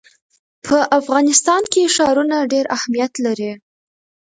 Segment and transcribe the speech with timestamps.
[0.65, 3.51] په افغانستان کې ښارونه ډېر اهمیت لري.